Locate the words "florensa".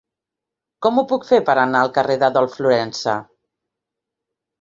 2.61-3.15